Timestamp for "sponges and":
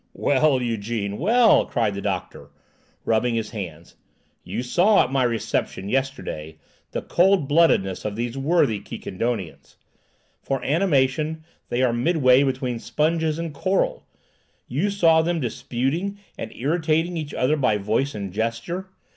12.79-13.53